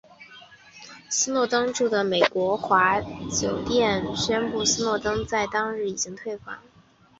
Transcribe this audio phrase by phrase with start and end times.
[1.11, 6.57] 斯诺登居住的美丽华酒店宣布斯诺登在当日已经退房。